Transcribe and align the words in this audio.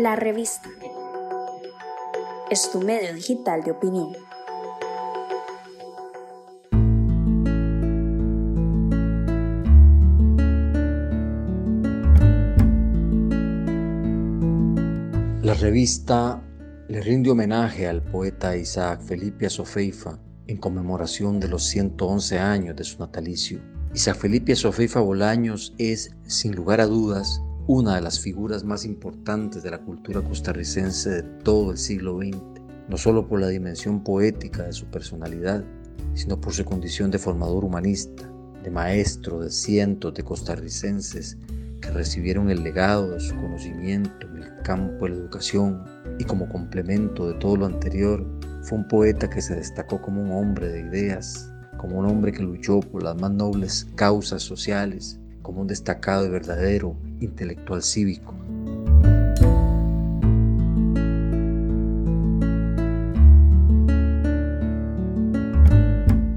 La 0.00 0.16
revista 0.16 0.70
es 2.50 2.72
tu 2.72 2.80
medio 2.80 3.12
digital 3.12 3.62
de 3.62 3.70
opinión. 3.72 4.16
La 15.42 15.52
revista 15.52 16.42
le 16.88 17.02
rinde 17.02 17.30
homenaje 17.30 17.86
al 17.86 18.02
poeta 18.02 18.56
Isaac 18.56 19.02
Felipe 19.02 19.44
Azofeifa 19.44 20.18
en 20.46 20.56
conmemoración 20.56 21.40
de 21.40 21.48
los 21.48 21.64
111 21.64 22.38
años 22.38 22.74
de 22.74 22.84
su 22.84 22.98
natalicio. 23.00 23.60
Isaac 23.94 24.16
Felipe 24.16 24.54
Azofeifa 24.54 25.00
Bolaños 25.00 25.74
es, 25.76 26.16
sin 26.26 26.56
lugar 26.56 26.80
a 26.80 26.86
dudas, 26.86 27.42
una 27.72 27.94
de 27.94 28.00
las 28.00 28.18
figuras 28.18 28.64
más 28.64 28.84
importantes 28.84 29.62
de 29.62 29.70
la 29.70 29.78
cultura 29.78 30.20
costarricense 30.22 31.08
de 31.08 31.22
todo 31.22 31.70
el 31.70 31.78
siglo 31.78 32.18
XX, 32.18 32.36
no 32.88 32.96
solo 32.96 33.28
por 33.28 33.40
la 33.40 33.46
dimensión 33.46 34.02
poética 34.02 34.64
de 34.64 34.72
su 34.72 34.86
personalidad, 34.86 35.64
sino 36.14 36.40
por 36.40 36.52
su 36.52 36.64
condición 36.64 37.12
de 37.12 37.20
formador 37.20 37.64
humanista, 37.64 38.28
de 38.64 38.72
maestro 38.72 39.38
de 39.38 39.52
cientos 39.52 40.12
de 40.14 40.24
costarricenses 40.24 41.38
que 41.80 41.90
recibieron 41.92 42.50
el 42.50 42.64
legado 42.64 43.12
de 43.12 43.20
su 43.20 43.36
conocimiento 43.36 44.26
en 44.26 44.42
el 44.42 44.62
campo 44.64 45.04
de 45.04 45.10
la 45.10 45.18
educación 45.18 45.84
y 46.18 46.24
como 46.24 46.48
complemento 46.48 47.28
de 47.28 47.34
todo 47.34 47.54
lo 47.54 47.66
anterior, 47.66 48.26
fue 48.62 48.78
un 48.78 48.88
poeta 48.88 49.30
que 49.30 49.40
se 49.40 49.54
destacó 49.54 50.02
como 50.02 50.20
un 50.20 50.32
hombre 50.32 50.70
de 50.70 50.80
ideas, 50.80 51.52
como 51.76 52.00
un 52.00 52.06
hombre 52.06 52.32
que 52.32 52.42
luchó 52.42 52.80
por 52.80 53.04
las 53.04 53.14
más 53.14 53.30
nobles 53.30 53.86
causas 53.94 54.42
sociales, 54.42 55.19
como 55.50 55.62
un 55.62 55.66
destacado 55.66 56.24
y 56.24 56.28
verdadero 56.28 56.94
intelectual 57.18 57.82
cívico. 57.82 58.36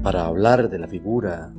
Para 0.02 0.26
hablar 0.26 0.68
de 0.68 0.80
la 0.80 0.88
figura 0.88 1.54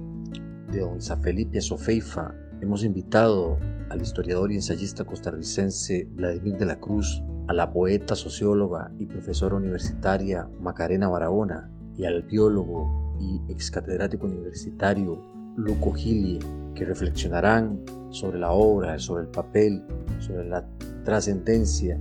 de 0.70 0.82
don 0.82 1.00
Felipe 1.00 1.62
Sofeifa, 1.62 2.36
hemos 2.60 2.84
invitado 2.84 3.58
al 3.90 4.02
historiador 4.02 4.52
y 4.52 4.56
ensayista 4.56 5.06
costarricense 5.06 6.10
Vladimir 6.12 6.58
de 6.58 6.66
la 6.66 6.82
Cruz, 6.82 7.24
a 7.48 7.54
la 7.54 7.72
poeta, 7.72 8.16
socióloga 8.16 8.92
y 9.00 9.06
profesora 9.06 9.56
universitaria 9.56 10.50
Macarena 10.60 11.08
Barahona 11.08 11.72
y 11.96 12.04
al 12.04 12.24
biólogo 12.24 13.16
y 13.22 13.40
ex 13.50 13.72
catedrático 13.72 14.26
universitario 14.26 15.35
Luco 15.58 15.94
Gilie, 15.94 16.40
que 16.74 16.86
reflexionarán 16.86 17.80
sobre 18.10 18.40
la 18.40 18.52
obra, 18.52 19.00
sobre 19.00 19.24
el 19.24 19.30
papel, 19.30 19.84
sobre 20.20 20.46
la 20.50 20.66
trascendencia 21.04 22.00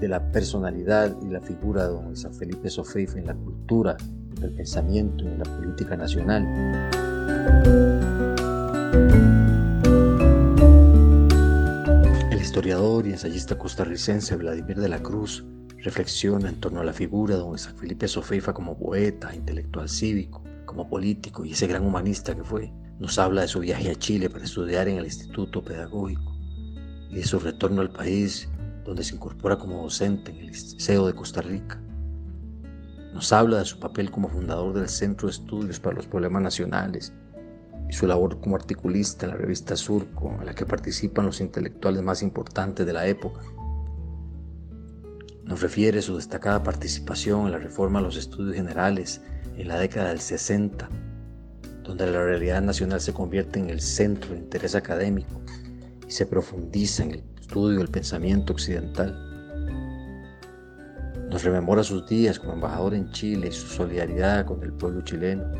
de 0.00 0.08
la 0.08 0.30
personalidad 0.32 1.14
y 1.22 1.26
la 1.28 1.40
figura 1.40 1.86
de 1.86 1.94
don 1.94 2.16
San 2.16 2.32
Felipe 2.32 2.70
Sofeifa 2.70 3.18
en 3.18 3.26
la 3.26 3.34
cultura, 3.34 3.96
en 4.36 4.44
el 4.44 4.52
pensamiento 4.52 5.24
y 5.24 5.26
en 5.26 5.38
la 5.38 5.44
política 5.44 5.96
nacional. 5.96 6.46
El 12.30 12.40
historiador 12.40 13.06
y 13.06 13.10
ensayista 13.10 13.58
costarricense 13.58 14.36
Vladimir 14.36 14.78
de 14.78 14.88
la 14.88 15.00
Cruz 15.00 15.44
reflexiona 15.78 16.48
en 16.48 16.56
torno 16.56 16.80
a 16.80 16.84
la 16.84 16.92
figura 16.92 17.34
de 17.34 17.40
don 17.40 17.58
San 17.58 17.76
Felipe 17.76 18.08
Sofeifa 18.08 18.52
como 18.52 18.78
poeta, 18.78 19.34
intelectual 19.34 19.88
cívico, 19.88 20.42
como 20.64 20.88
político 20.88 21.44
y 21.44 21.52
ese 21.52 21.66
gran 21.66 21.84
humanista 21.84 22.34
que 22.34 22.44
fue. 22.44 22.72
Nos 22.98 23.16
habla 23.20 23.42
de 23.42 23.48
su 23.48 23.60
viaje 23.60 23.92
a 23.92 23.94
Chile 23.94 24.28
para 24.28 24.44
estudiar 24.44 24.88
en 24.88 24.98
el 24.98 25.04
Instituto 25.04 25.62
Pedagógico 25.62 26.36
y 27.10 27.14
de 27.14 27.22
su 27.22 27.38
retorno 27.38 27.80
al 27.80 27.90
país 27.90 28.48
donde 28.84 29.04
se 29.04 29.14
incorpora 29.14 29.56
como 29.56 29.84
docente 29.84 30.32
en 30.32 30.38
el 30.38 30.46
Liceo 30.46 31.06
de 31.06 31.14
Costa 31.14 31.40
Rica. 31.40 31.80
Nos 33.14 33.32
habla 33.32 33.58
de 33.58 33.66
su 33.66 33.78
papel 33.78 34.10
como 34.10 34.28
fundador 34.28 34.74
del 34.74 34.88
Centro 34.88 35.28
de 35.28 35.32
Estudios 35.32 35.78
para 35.78 35.94
los 35.94 36.08
Problemas 36.08 36.42
Nacionales 36.42 37.12
y 37.88 37.92
su 37.92 38.08
labor 38.08 38.40
como 38.40 38.56
articulista 38.56 39.26
en 39.26 39.32
la 39.32 39.38
revista 39.38 39.76
Surco, 39.76 40.36
en 40.40 40.46
la 40.46 40.54
que 40.54 40.66
participan 40.66 41.26
los 41.26 41.40
intelectuales 41.40 42.02
más 42.02 42.20
importantes 42.20 42.84
de 42.84 42.92
la 42.92 43.06
época. 43.06 43.42
Nos 45.44 45.60
refiere 45.60 46.02
su 46.02 46.16
destacada 46.16 46.64
participación 46.64 47.46
en 47.46 47.52
la 47.52 47.58
reforma 47.58 48.00
a 48.00 48.02
los 48.02 48.16
estudios 48.16 48.56
generales 48.56 49.22
en 49.56 49.68
la 49.68 49.78
década 49.78 50.08
del 50.08 50.20
60 50.20 50.88
donde 51.88 52.06
la 52.06 52.22
realidad 52.22 52.60
nacional 52.60 53.00
se 53.00 53.14
convierte 53.14 53.58
en 53.58 53.70
el 53.70 53.80
centro 53.80 54.34
de 54.34 54.40
interés 54.40 54.74
académico 54.74 55.40
y 56.06 56.10
se 56.10 56.26
profundiza 56.26 57.02
en 57.02 57.12
el 57.12 57.24
estudio 57.40 57.78
del 57.78 57.88
pensamiento 57.88 58.52
occidental. 58.52 59.16
Nos 61.30 61.42
rememora 61.44 61.82
sus 61.82 62.06
días 62.06 62.38
como 62.38 62.52
embajador 62.52 62.92
en 62.92 63.10
Chile 63.10 63.48
y 63.48 63.52
su 63.52 63.66
solidaridad 63.68 64.44
con 64.44 64.62
el 64.62 64.74
pueblo 64.74 65.00
chileno. 65.00 65.50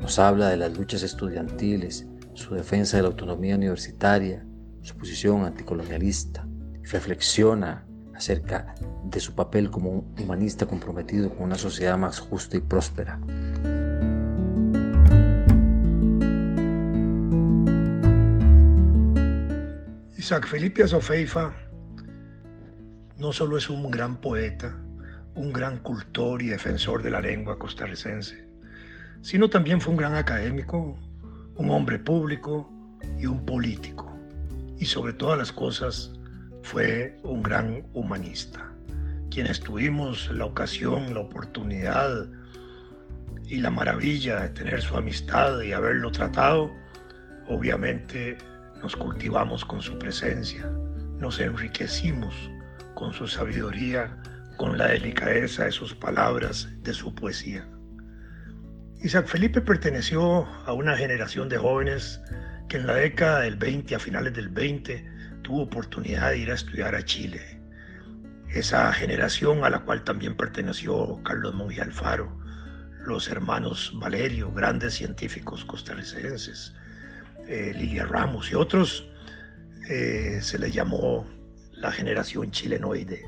Nos 0.00 0.18
habla 0.18 0.48
de 0.48 0.56
las 0.56 0.76
luchas 0.76 1.04
estudiantiles, 1.04 2.08
su 2.34 2.56
defensa 2.56 2.96
de 2.96 3.04
la 3.04 3.10
autonomía 3.10 3.54
universitaria, 3.54 4.44
su 4.82 4.96
posición 4.96 5.44
anticolonialista. 5.44 6.48
Reflexiona 6.82 7.86
acerca 8.12 8.74
de 9.04 9.20
su 9.20 9.34
papel 9.34 9.70
como 9.70 9.90
un 9.90 10.14
humanista 10.20 10.66
comprometido 10.66 11.30
con 11.30 11.44
una 11.44 11.56
sociedad 11.56 11.96
más 11.96 12.18
justa 12.18 12.56
y 12.56 12.60
próspera. 12.60 13.20
Isaac 20.20 20.46
Felipe 20.48 20.82
Azofeifa 20.82 21.50
no 23.16 23.32
solo 23.32 23.56
es 23.56 23.70
un 23.70 23.90
gran 23.90 24.20
poeta, 24.20 24.76
un 25.34 25.50
gran 25.50 25.78
cultor 25.78 26.42
y 26.42 26.48
defensor 26.48 27.02
de 27.02 27.10
la 27.10 27.22
lengua 27.22 27.58
costarricense, 27.58 28.46
sino 29.22 29.48
también 29.48 29.80
fue 29.80 29.92
un 29.92 29.96
gran 29.96 30.14
académico, 30.16 30.98
un 31.54 31.70
hombre 31.70 31.98
público 31.98 32.70
y 33.18 33.24
un 33.24 33.46
político. 33.46 34.14
Y 34.76 34.84
sobre 34.84 35.14
todas 35.14 35.38
las 35.38 35.52
cosas 35.52 36.12
fue 36.64 37.18
un 37.22 37.42
gran 37.42 37.82
humanista. 37.94 38.70
Quienes 39.30 39.60
tuvimos 39.60 40.30
la 40.30 40.44
ocasión, 40.44 41.14
la 41.14 41.20
oportunidad 41.20 42.28
y 43.46 43.56
la 43.56 43.70
maravilla 43.70 44.42
de 44.42 44.50
tener 44.50 44.82
su 44.82 44.98
amistad 44.98 45.62
y 45.62 45.72
haberlo 45.72 46.12
tratado, 46.12 46.70
obviamente 47.48 48.36
nos 48.82 48.96
cultivamos 48.96 49.64
con 49.64 49.82
su 49.82 49.98
presencia, 49.98 50.66
nos 51.18 51.38
enriquecimos 51.40 52.34
con 52.94 53.12
su 53.12 53.26
sabiduría, 53.28 54.16
con 54.56 54.78
la 54.78 54.88
delicadeza 54.88 55.64
de 55.64 55.72
sus 55.72 55.94
palabras, 55.94 56.68
de 56.82 56.92
su 56.92 57.14
poesía. 57.14 57.66
Isaac 59.02 59.26
Felipe 59.26 59.60
perteneció 59.60 60.46
a 60.66 60.72
una 60.72 60.96
generación 60.96 61.48
de 61.48 61.56
jóvenes 61.56 62.20
que 62.68 62.76
en 62.76 62.86
la 62.86 62.94
década 62.94 63.40
del 63.40 63.56
20, 63.56 63.94
a 63.94 63.98
finales 63.98 64.34
del 64.34 64.48
20, 64.48 65.04
tuvo 65.42 65.62
oportunidad 65.62 66.30
de 66.30 66.38
ir 66.38 66.50
a 66.50 66.54
estudiar 66.54 66.94
a 66.94 67.04
Chile. 67.04 67.60
Esa 68.50 68.92
generación 68.92 69.64
a 69.64 69.70
la 69.70 69.80
cual 69.80 70.04
también 70.04 70.36
perteneció 70.36 71.22
Carlos 71.22 71.54
Monge 71.54 71.80
Alfaro, 71.80 72.38
los 73.06 73.28
hermanos 73.28 73.92
Valerio, 73.94 74.52
grandes 74.52 74.94
científicos 74.94 75.64
costarricenses, 75.64 76.74
eh, 77.48 77.72
Lilia 77.76 78.04
Ramos 78.04 78.50
y 78.50 78.54
otros, 78.54 79.08
eh, 79.88 80.38
se 80.40 80.58
les 80.58 80.72
llamó 80.72 81.26
la 81.72 81.90
generación 81.90 82.50
chilenoide, 82.50 83.24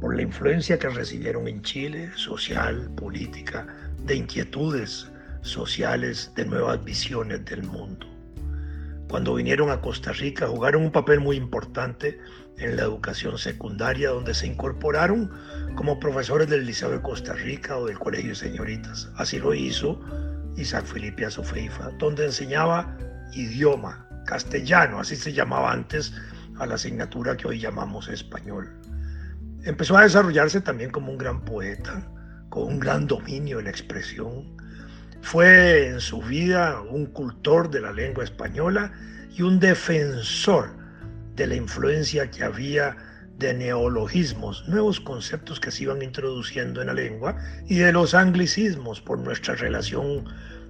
por 0.00 0.14
la 0.14 0.22
influencia 0.22 0.78
que 0.78 0.88
recibieron 0.88 1.48
en 1.48 1.62
Chile, 1.62 2.10
social, 2.14 2.90
política, 2.94 3.66
de 4.04 4.16
inquietudes 4.16 5.10
sociales, 5.42 6.32
de 6.36 6.44
nuevas 6.44 6.84
visiones 6.84 7.44
del 7.44 7.62
mundo. 7.62 8.06
Cuando 9.08 9.34
vinieron 9.34 9.70
a 9.70 9.80
Costa 9.80 10.12
Rica 10.12 10.46
jugaron 10.46 10.82
un 10.82 10.92
papel 10.92 11.20
muy 11.20 11.36
importante 11.36 12.18
en 12.58 12.76
la 12.76 12.82
educación 12.82 13.38
secundaria, 13.38 14.10
donde 14.10 14.34
se 14.34 14.46
incorporaron 14.46 15.30
como 15.76 15.98
profesores 15.98 16.48
del 16.48 16.66
Liceo 16.66 16.90
de 16.90 17.00
Costa 17.00 17.32
Rica 17.32 17.78
o 17.78 17.86
del 17.86 17.98
Colegio 17.98 18.30
de 18.30 18.34
Señoritas. 18.36 19.10
Así 19.16 19.38
lo 19.38 19.54
hizo 19.54 19.98
Isaac 20.56 20.84
Felipe 20.84 21.24
Azofeifa, 21.24 21.90
donde 21.98 22.26
enseñaba 22.26 22.98
idioma, 23.32 24.06
castellano, 24.26 25.00
así 25.00 25.16
se 25.16 25.32
llamaba 25.32 25.72
antes 25.72 26.12
a 26.58 26.66
la 26.66 26.74
asignatura 26.74 27.36
que 27.36 27.48
hoy 27.48 27.60
llamamos 27.60 28.08
español. 28.08 28.70
Empezó 29.64 29.96
a 29.96 30.02
desarrollarse 30.02 30.60
también 30.60 30.90
como 30.90 31.12
un 31.12 31.18
gran 31.18 31.44
poeta, 31.44 32.06
con 32.48 32.64
un 32.64 32.78
gran 32.80 33.06
dominio 33.06 33.58
de 33.58 33.64
la 33.64 33.70
expresión. 33.70 34.56
Fue 35.22 35.88
en 35.88 36.00
su 36.00 36.20
vida 36.22 36.80
un 36.80 37.06
cultor 37.06 37.70
de 37.70 37.80
la 37.80 37.92
lengua 37.92 38.24
española 38.24 38.92
y 39.36 39.42
un 39.42 39.58
defensor 39.60 40.76
de 41.34 41.46
la 41.46 41.54
influencia 41.54 42.30
que 42.30 42.44
había 42.44 42.96
de 43.38 43.54
neologismos, 43.54 44.68
nuevos 44.68 45.00
conceptos 45.00 45.60
que 45.60 45.70
se 45.70 45.84
iban 45.84 46.02
introduciendo 46.02 46.80
en 46.80 46.88
la 46.88 46.94
lengua, 46.94 47.36
y 47.66 47.78
de 47.78 47.92
los 47.92 48.14
anglicismos 48.14 49.00
por 49.00 49.18
nuestra 49.18 49.54
relación 49.54 50.24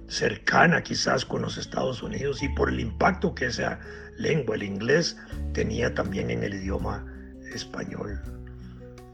cercana 0.09 0.81
quizás 0.81 1.23
con 1.23 1.43
los 1.43 1.57
Estados 1.57 2.03
Unidos 2.03 2.43
y 2.43 2.49
por 2.49 2.69
el 2.69 2.79
impacto 2.79 3.33
que 3.33 3.45
esa 3.45 3.79
lengua, 4.17 4.55
el 4.55 4.63
inglés, 4.63 5.17
tenía 5.53 5.93
también 5.93 6.29
en 6.29 6.43
el 6.43 6.55
idioma 6.55 7.05
español. 7.53 8.19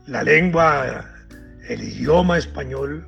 La 0.08 0.24
lengua, 0.24 1.06
el 1.68 1.84
idioma 1.84 2.38
español, 2.38 3.08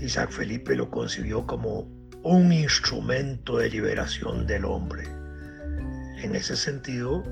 Isaac 0.00 0.30
Felipe 0.30 0.74
lo 0.74 0.90
concibió 0.90 1.46
como 1.46 1.88
un 2.22 2.52
instrumento 2.52 3.58
de 3.58 3.70
liberación 3.70 4.46
del 4.46 4.64
hombre. 4.64 5.04
En 6.22 6.34
ese 6.34 6.56
sentido, 6.56 7.22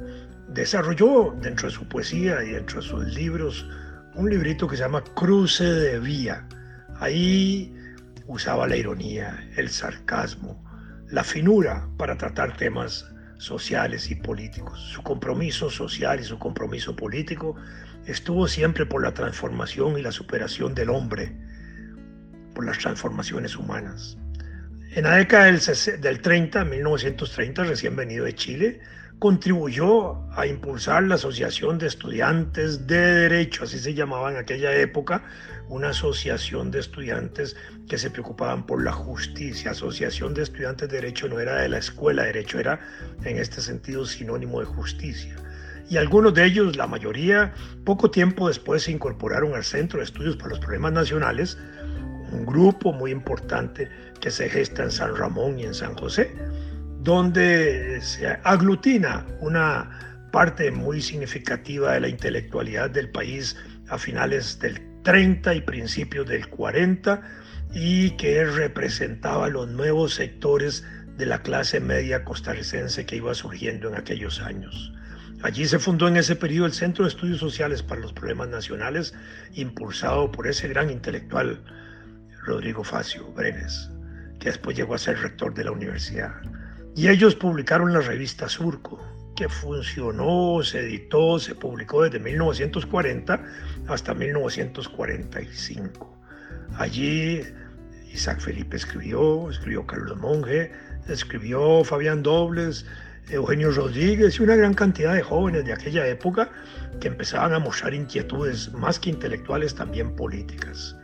desarrolló 0.49 1.35
dentro 1.41 1.69
de 1.69 1.75
su 1.75 1.89
poesía 1.89 2.43
y 2.45 2.51
dentro 2.51 2.81
de 2.81 2.87
sus 2.87 3.05
libros 3.15 3.69
un 4.15 4.31
librito 4.31 4.69
que 4.69 4.77
se 4.77 4.83
llama 4.83 5.03
Cruce 5.15 5.65
de 5.65 5.99
Vía. 5.99 6.47
Ahí 7.01 7.75
usaba 8.27 8.67
la 8.67 8.77
ironía, 8.77 9.49
el 9.57 9.69
sarcasmo, 9.69 10.63
la 11.09 11.25
finura 11.25 11.89
para 11.97 12.17
tratar 12.17 12.57
temas 12.57 13.07
sociales 13.39 14.11
y 14.11 14.17
políticos. 14.17 14.81
Su 14.93 15.03
compromiso 15.03 15.71
social 15.71 16.21
y 16.21 16.25
su 16.25 16.39
compromiso 16.39 16.97
político 16.97 17.57
estuvo 18.07 18.49
siempre 18.49 18.87
por 18.87 19.03
la 19.03 19.13
transformación 19.13 19.99
y 19.99 20.03
la 20.03 20.13
superación 20.13 20.75
del 20.75 20.91
hombre, 20.91 21.37
por 22.55 22.65
las 22.65 22.79
transformaciones 22.79 23.57
humanas. 23.57 24.17
En 24.93 25.05
la 25.05 25.17
década 25.17 25.45
del, 25.45 25.61
del 26.01 26.21
30, 26.21 26.65
1930, 26.65 27.65
recién 27.65 27.97
venido 27.97 28.25
de 28.25 28.35
Chile, 28.35 28.81
contribuyó 29.19 30.19
a 30.33 30.47
impulsar 30.47 31.05
la 31.05 31.15
Asociación 31.15 31.79
de 31.79 31.87
Estudiantes 31.87 32.87
de 32.87 33.01
Derecho, 33.01 33.65
así 33.65 33.79
se 33.79 33.95
llamaba 33.95 34.31
en 34.31 34.37
aquella 34.37 34.75
época, 34.77 35.25
una 35.69 35.89
asociación 35.91 36.71
de 36.71 36.81
estudiantes 36.81 37.57
que 37.89 37.99
se 37.99 38.11
preocupaban 38.11 38.67
por 38.67 38.85
la 38.85 38.93
justicia. 38.93 39.71
Asociación 39.71 40.35
de 40.35 40.43
Estudiantes 40.43 40.89
de 40.89 40.97
Derecho 40.97 41.29
no 41.29 41.41
era 41.41 41.57
de 41.63 41.69
la 41.69 41.79
escuela 41.79 42.23
de 42.23 42.29
Derecho, 42.29 42.61
era 42.61 42.79
en 43.25 43.39
este 43.39 43.61
sentido 43.61 44.05
sinónimo 44.05 44.61
de 44.61 44.67
justicia. 44.67 45.35
Y 45.89 45.97
algunos 45.97 46.35
de 46.35 46.45
ellos, 46.45 46.77
la 46.77 46.87
mayoría, 46.87 47.55
poco 47.85 48.11
tiempo 48.11 48.49
después 48.49 48.83
se 48.83 48.93
incorporaron 48.93 49.55
al 49.55 49.65
Centro 49.65 50.01
de 50.01 50.05
Estudios 50.05 50.37
para 50.37 50.51
los 50.51 50.59
Problemas 50.59 50.93
Nacionales, 50.93 51.57
un 52.33 52.45
grupo 52.45 52.93
muy 52.93 53.13
importante 53.13 53.89
que 54.21 54.31
se 54.31 54.49
gesta 54.51 54.83
en 54.83 54.91
San 54.91 55.17
Ramón 55.17 55.59
y 55.59 55.65
en 55.65 55.75
San 55.75 55.95
José 55.97 56.35
donde 57.07 58.01
se 58.03 58.27
aglutina 58.43 59.25
una 59.39 60.29
parte 60.33 60.73
muy 60.73 61.01
significativa 61.01 61.93
de 61.93 62.01
la 62.01 62.09
intelectualidad 62.09 62.91
del 62.91 63.11
país 63.11 63.57
a 63.89 63.97
finales 63.97 64.59
del 64.59 64.83
30 65.05 65.55
y 65.55 65.61
principios 65.61 66.27
del 66.27 66.49
40 66.49 67.23
y 67.73 68.11
que 68.17 68.45
representaba 68.45 69.49
los 69.49 69.69
nuevos 69.69 70.15
sectores 70.15 70.85
de 71.17 71.27
la 71.27 71.43
clase 71.43 71.79
media 71.79 72.25
costarricense 72.25 73.07
que 73.07 73.15
iba 73.15 73.33
surgiendo 73.35 73.89
en 73.89 73.95
aquellos 73.95 74.41
años. 74.41 74.93
Allí 75.45 75.65
se 75.67 75.79
fundó 75.79 76.09
en 76.09 76.17
ese 76.17 76.35
periodo 76.35 76.67
el 76.67 76.73
Centro 76.73 77.05
de 77.05 77.11
Estudios 77.11 77.39
Sociales 77.39 77.85
para 77.85 78.01
los 78.01 78.13
Problemas 78.15 78.49
Nacionales, 78.49 79.15
impulsado 79.53 80.33
por 80.33 80.49
ese 80.49 80.67
gran 80.67 80.91
intelectual 80.91 81.63
Rodrigo 82.43 82.83
Facio 82.83 83.29
Brenes, 83.33 83.93
que 84.41 84.49
después 84.49 84.77
llegó 84.77 84.97
a 84.97 84.99
ser 84.99 85.21
rector 85.21 85.55
de 85.55 85.63
la 85.63 85.71
universidad. 85.71 86.33
Y 86.97 87.09
ellos 87.09 87.35
publicaron 87.35 87.93
la 87.93 88.01
revista 88.01 88.49
Surco, 88.49 88.99
que 89.37 89.51
funcionó, 89.51 90.63
se 90.63 90.81
editó, 90.81 91.39
se 91.39 91.55
publicó 91.55 92.05
desde 92.05 92.19
1940 92.19 93.45
hasta 93.87 94.15
1945. 94.15 96.19
Allí 96.79 97.43
Isaac 98.11 98.41
Felipe 98.41 98.79
escribió, 98.79 99.51
escribió 99.51 99.87
Carlos 99.87 100.17
Monge, 100.17 100.73
escribió 101.07 101.85
Fabián 101.85 102.23
Dobles, 102.23 102.87
Eugenio 103.29 103.73
Rodríguez 103.73 104.41
y 104.41 104.43
una 104.43 104.57
gran 104.57 104.73
cantidad 104.73 105.13
de 105.13 105.23
jóvenes 105.23 105.67
de 105.67 105.75
aquella 105.75 106.07
época 106.07 106.49
que 106.99 107.09
empezaban 107.09 107.53
a 107.53 107.59
mostrar 107.59 107.93
inquietudes 107.93 108.73
más 108.73 108.99
que 108.99 109.11
intelectuales, 109.11 109.75
también 109.75 110.17
políticas. 110.17 110.97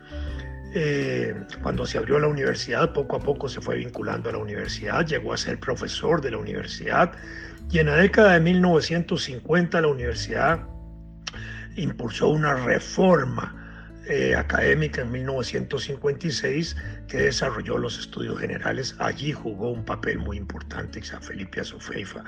Eh, 0.74 1.34
cuando 1.62 1.84
se 1.84 1.98
abrió 1.98 2.18
la 2.18 2.28
universidad, 2.28 2.92
poco 2.92 3.16
a 3.16 3.20
poco 3.20 3.48
se 3.48 3.60
fue 3.60 3.76
vinculando 3.76 4.30
a 4.30 4.32
la 4.32 4.38
universidad, 4.38 5.06
llegó 5.06 5.34
a 5.34 5.36
ser 5.36 5.60
profesor 5.60 6.22
de 6.22 6.30
la 6.30 6.38
universidad 6.38 7.12
y 7.70 7.78
en 7.78 7.86
la 7.86 7.96
década 7.96 8.32
de 8.32 8.40
1950 8.40 9.80
la 9.82 9.88
universidad 9.88 10.60
impulsó 11.76 12.28
una 12.28 12.54
reforma 12.54 13.54
eh, 14.08 14.34
académica 14.34 15.02
en 15.02 15.12
1956 15.12 16.76
que 17.06 17.18
desarrolló 17.18 17.76
los 17.76 17.98
estudios 17.98 18.40
generales. 18.40 18.96
Allí 18.98 19.32
jugó 19.32 19.70
un 19.70 19.84
papel 19.84 20.18
muy 20.18 20.38
importante 20.38 21.02
San 21.02 21.22
Felipe 21.22 21.60
Azufeifa 21.60 22.24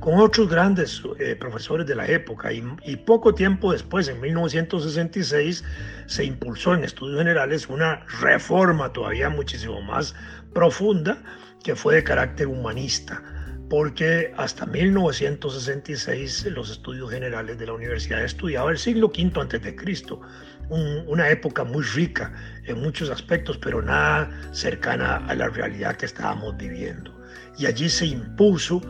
con 0.00 0.18
otros 0.20 0.48
grandes 0.48 1.02
eh, 1.18 1.36
profesores 1.36 1.86
de 1.86 1.94
la 1.94 2.06
época 2.06 2.52
y, 2.52 2.96
poco 2.96 3.34
tiempo 3.34 3.72
después, 3.72 4.08
en 4.08 4.20
1966, 4.20 5.64
se 6.06 6.24
impulsó 6.24 6.74
en 6.74 6.84
estudios 6.84 7.18
generales 7.18 7.68
una 7.68 8.04
reforma 8.20 8.92
todavía 8.92 9.28
muchísimo 9.28 9.80
más 9.82 10.14
profunda 10.52 11.22
que 11.62 11.74
fue 11.74 11.96
de 11.96 12.04
carácter 12.04 12.46
humanista, 12.46 13.22
porque 13.68 14.32
hasta 14.36 14.66
1966 14.66 16.46
los 16.46 16.70
estudios 16.70 17.10
generales 17.10 17.58
de 17.58 17.66
la 17.66 17.72
universidad 17.72 18.22
estudiaba 18.22 18.70
el 18.70 18.78
siglo 18.78 19.08
V 19.08 19.40
antes 19.40 19.62
de 19.62 19.74
Cristo, 19.74 20.20
una 20.68 21.28
época 21.28 21.64
muy 21.64 21.84
rica 21.84 22.32
en 22.64 22.80
muchos 22.80 23.10
aspectos, 23.10 23.58
pero 23.58 23.82
nada 23.82 24.30
cercana 24.52 25.16
a 25.26 25.34
la 25.34 25.48
realidad 25.48 25.96
que 25.96 26.06
estábamos 26.06 26.56
viviendo. 26.56 27.12
Y 27.58 27.66
allí 27.66 27.88
se 27.88 28.06
impuso 28.06 28.82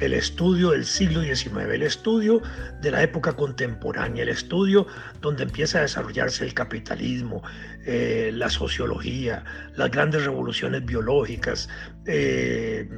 el 0.00 0.12
estudio 0.12 0.70
del 0.70 0.84
siglo 0.84 1.22
XIX, 1.22 1.56
el 1.72 1.82
estudio 1.82 2.42
de 2.80 2.90
la 2.90 3.02
época 3.02 3.34
contemporánea, 3.34 4.22
el 4.22 4.28
estudio 4.28 4.86
donde 5.20 5.44
empieza 5.44 5.78
a 5.78 5.82
desarrollarse 5.82 6.44
el 6.44 6.54
capitalismo, 6.54 7.42
eh, 7.84 8.30
la 8.34 8.50
sociología, 8.50 9.44
las 9.76 9.90
grandes 9.90 10.24
revoluciones 10.24 10.84
biológicas, 10.84 11.68
eh, 12.06 12.88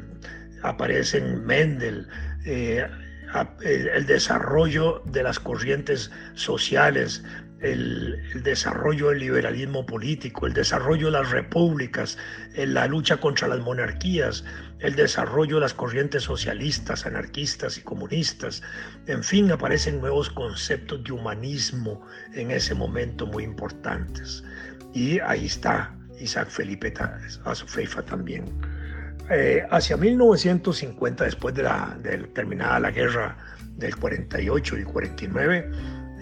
aparecen 0.62 1.45
Mendel, 1.45 2.09
eh, 2.45 2.87
el 3.62 4.06
desarrollo 4.06 5.03
de 5.05 5.23
las 5.23 5.39
corrientes 5.39 6.11
sociales, 6.33 7.23
el, 7.60 8.43
desarrollo 8.43 9.08
del 9.08 9.20
liberalismo 9.20 9.84
político, 9.84 10.46
el 10.46 10.52
desarrollo 10.52 11.06
de 11.06 11.12
las 11.12 11.31
repúblicas, 11.31 12.19
la 12.55 12.87
lucha 12.87 13.16
contra 13.19 13.49
las 13.49 13.60
monarquías, 13.60 14.44
el 14.78 14.94
desarrollo 14.94 15.56
de 15.56 15.62
las 15.62 15.75
corrientes 15.75 16.22
socialistas, 16.25 17.06
anarquistas 17.06 17.79
y 17.79 17.82
comunistas. 17.82 18.62
En 19.06 19.24
fin, 19.24 19.50
aparecen 19.50 20.00
nuevos 20.00 20.31
conceptos 20.31 21.03
de 21.05 21.12
humanismo 21.12 22.06
en 22.34 22.50
ese 22.50 22.74
momento 22.74 23.27
muy 23.27 23.44
importantes. 23.44 24.44
Y 24.94 25.19
ahí 25.20 25.46
está 25.46 25.94
Isaac 26.20 26.48
Felipe 26.48 26.93
Azufeifa 27.44 28.03
también. 28.03 28.44
Eh, 29.31 29.67
hacia 29.70 29.96
1950, 29.96 31.24
después 31.24 31.55
de, 31.55 31.62
la, 31.62 31.96
de 32.03 32.19
terminada 32.29 32.81
la 32.81 32.91
guerra 32.91 33.36
del 33.77 33.94
48 33.96 34.79
y 34.79 34.84
49, 34.84 35.70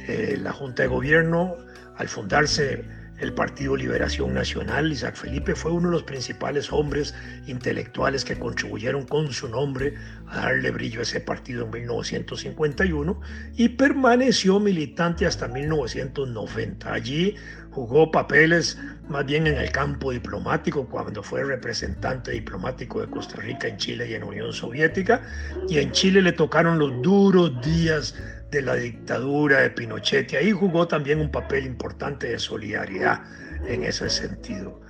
eh, 0.06 0.38
la 0.40 0.52
Junta 0.52 0.82
de 0.82 0.88
Gobierno, 0.88 1.56
al 1.96 2.08
fundarse 2.08 2.84
el 3.18 3.32
Partido 3.32 3.76
Liberación 3.76 4.34
Nacional, 4.34 4.92
Isaac 4.92 5.16
Felipe 5.16 5.54
fue 5.54 5.72
uno 5.72 5.88
de 5.88 5.92
los 5.92 6.02
principales 6.02 6.70
hombres 6.70 7.14
intelectuales 7.46 8.26
que 8.26 8.38
contribuyeron 8.38 9.06
con 9.06 9.32
su 9.32 9.48
nombre 9.48 9.94
a 10.28 10.40
darle 10.42 10.70
brillo 10.70 11.00
a 11.00 11.02
ese 11.02 11.20
partido 11.20 11.64
en 11.64 11.70
1951 11.70 13.20
y 13.56 13.70
permaneció 13.70 14.60
militante 14.60 15.24
hasta 15.24 15.48
1990. 15.48 16.92
Allí 16.92 17.36
jugó 17.70 18.10
papeles 18.10 18.78
más 19.08 19.24
bien 19.24 19.46
en 19.46 19.56
el 19.56 19.70
campo 19.70 20.10
diplomático 20.10 20.86
cuando 20.86 21.22
fue 21.22 21.42
representante 21.44 22.32
diplomático 22.32 23.00
de 23.00 23.08
Costa 23.08 23.40
Rica 23.40 23.68
en 23.68 23.76
Chile 23.78 24.10
y 24.10 24.14
en 24.14 24.24
Unión 24.24 24.52
Soviética 24.52 25.22
y 25.68 25.78
en 25.78 25.92
Chile 25.92 26.20
le 26.20 26.32
tocaron 26.32 26.78
los 26.78 27.00
duros 27.02 27.60
días 27.62 28.14
de 28.50 28.62
la 28.62 28.74
dictadura 28.74 29.60
de 29.60 29.70
Pinochet 29.70 30.32
y 30.32 30.36
ahí 30.36 30.52
jugó 30.52 30.86
también 30.86 31.20
un 31.20 31.30
papel 31.30 31.66
importante 31.66 32.28
de 32.28 32.38
solidaridad 32.38 33.22
en 33.66 33.84
ese 33.84 34.08
sentido. 34.08 34.80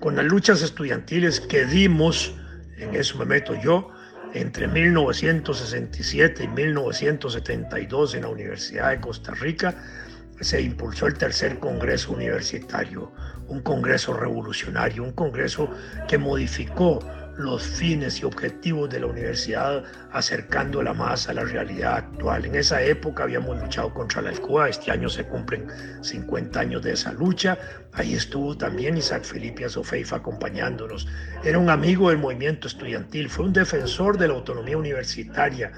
Con 0.00 0.16
las 0.16 0.24
luchas 0.24 0.62
estudiantiles 0.62 1.40
que 1.40 1.64
dimos, 1.64 2.34
en 2.76 2.94
eso 2.94 3.18
me 3.18 3.24
meto 3.24 3.54
yo, 3.54 3.90
entre 4.34 4.66
1967 4.66 6.44
y 6.44 6.48
1972 6.48 8.14
en 8.16 8.22
la 8.22 8.28
Universidad 8.28 8.90
de 8.90 9.00
Costa 9.00 9.32
Rica, 9.32 9.74
se 10.40 10.60
impulsó 10.60 11.06
el 11.06 11.14
tercer 11.14 11.60
Congreso 11.60 12.12
Universitario, 12.12 13.12
un 13.46 13.60
Congreso 13.60 14.12
revolucionario, 14.12 15.04
un 15.04 15.12
Congreso 15.12 15.70
que 16.08 16.18
modificó 16.18 16.98
los 17.36 17.62
fines 17.62 18.20
y 18.20 18.24
objetivos 18.24 18.88
de 18.90 19.00
la 19.00 19.06
universidad 19.06 19.84
acercándola 20.12 20.94
más 20.94 21.28
a 21.28 21.34
la 21.34 21.44
realidad 21.44 21.96
actual. 21.96 22.44
En 22.46 22.54
esa 22.54 22.82
época 22.82 23.24
habíamos 23.24 23.60
luchado 23.60 23.92
contra 23.92 24.22
la 24.22 24.30
ELCOA, 24.30 24.68
este 24.68 24.90
año 24.90 25.08
se 25.08 25.24
cumplen 25.24 25.66
50 26.02 26.60
años 26.60 26.82
de 26.82 26.92
esa 26.92 27.12
lucha, 27.12 27.58
ahí 27.92 28.14
estuvo 28.14 28.56
también 28.56 28.96
Isaac 28.96 29.24
Felipe 29.24 29.64
Azofeifa 29.64 30.16
acompañándonos. 30.16 31.08
Era 31.42 31.58
un 31.58 31.70
amigo 31.70 32.10
del 32.10 32.18
movimiento 32.18 32.68
estudiantil, 32.68 33.28
fue 33.28 33.46
un 33.46 33.52
defensor 33.52 34.18
de 34.18 34.28
la 34.28 34.34
autonomía 34.34 34.78
universitaria, 34.78 35.72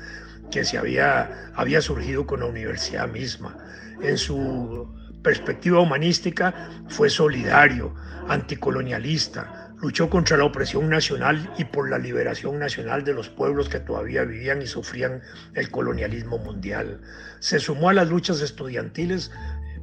que 0.51 0.65
se 0.65 0.79
había, 0.79 1.51
había 1.55 1.81
surgido 1.81 2.27
con 2.27 2.41
la 2.41 2.47
universidad 2.47 3.09
misma. 3.09 3.57
En 4.03 4.17
su 4.17 4.95
perspectiva 5.23 5.81
humanística 5.81 6.71
fue 6.89 7.11
solidario, 7.11 7.95
anticolonialista, 8.29 9.65
luchó 9.87 10.11
contra 10.11 10.37
la 10.37 10.47
opresión 10.47 10.88
nacional 10.88 11.49
y 11.59 11.64
por 11.64 11.88
la 11.88 11.97
liberación 11.97 12.59
nacional 12.59 13.05
de 13.05 13.14
los 13.14 13.28
pueblos 13.28 13.69
que 13.69 13.78
todavía 13.78 14.25
vivían 14.25 14.61
y 14.61 14.66
sufrían 14.66 15.23
el 15.55 15.71
colonialismo 15.71 16.38
mundial. 16.38 17.00
Se 17.38 17.61
sumó 17.61 17.90
a 17.90 17.93
las 17.95 18.09
luchas 18.09 18.40
estudiantiles 18.40 19.31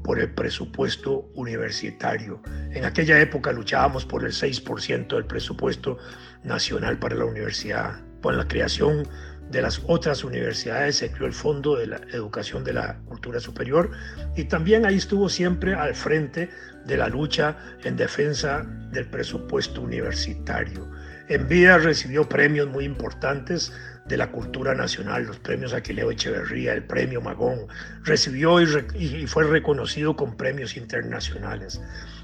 por 0.04 0.20
el 0.20 0.34
presupuesto 0.34 1.30
universitario. 1.36 2.42
En 2.72 2.84
aquella 2.84 3.18
época 3.18 3.54
luchábamos 3.54 4.06
por 4.06 4.26
el 4.26 4.34
6% 4.34 5.08
del 5.08 5.26
presupuesto 5.26 5.98
nacional 6.44 7.00
para 7.00 7.16
la 7.16 7.24
universidad, 7.24 8.02
por 8.22 8.36
la 8.36 8.46
creación 8.46 9.08
de 9.54 9.62
las 9.62 9.82
otras 9.86 10.24
universidades 10.24 10.98
se 10.98 11.12
creó 11.12 11.28
el 11.28 11.34
Fondo 11.34 11.78
de 11.78 11.86
la 11.86 11.98
Educación 12.12 12.64
de 12.64 12.74
la 12.74 12.98
Cultura 13.06 13.40
Superior 13.40 13.92
y 14.36 14.46
también 14.46 14.84
ahí 14.84 14.96
estuvo 14.96 15.30
siempre 15.30 15.76
al 15.76 15.94
frente 15.94 16.50
de 16.86 16.98
la 16.98 17.08
lucha 17.08 17.56
en 17.84 17.96
defensa 17.96 18.66
del 18.92 19.06
presupuesto 19.06 19.82
universitario. 19.82 20.90
En 21.30 21.48
vida 21.48 21.78
recibió 21.78 22.28
premios 22.28 22.68
muy 22.68 22.84
importantes 22.84 23.72
de 24.06 24.18
la 24.18 24.32
cultura 24.32 24.76
nacional, 24.76 25.26
los 25.26 25.40
premios 25.40 25.74
Aquileo 25.74 26.12
Echeverría, 26.12 26.74
el 26.74 26.84
premio 26.84 27.22
Magón, 27.22 27.68
recibió 28.04 28.60
y, 28.62 29.28
fue 29.28 29.46
reconocido 29.46 30.16
con 30.16 30.36
premios 30.36 30.76
internacionales. 30.76 31.82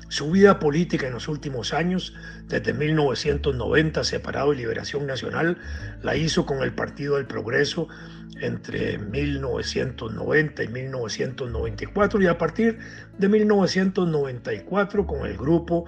Su 0.09 0.31
vida 0.31 0.59
política 0.59 1.07
en 1.07 1.13
los 1.13 1.27
últimos 1.27 1.73
años, 1.73 2.15
desde 2.47 2.73
1990, 2.73 4.03
separado 4.03 4.51
de 4.51 4.57
Liberación 4.57 5.05
Nacional, 5.05 5.57
la 6.01 6.15
hizo 6.15 6.45
con 6.45 6.63
el 6.63 6.73
Partido 6.73 7.15
del 7.15 7.27
Progreso 7.27 7.87
entre 8.41 8.97
1990 8.97 10.63
y 10.63 10.67
1994 10.67 12.21
y 12.21 12.27
a 12.27 12.37
partir 12.37 12.79
de 13.17 13.27
1994 13.29 15.05
con 15.05 15.27
el 15.27 15.37
grupo 15.37 15.85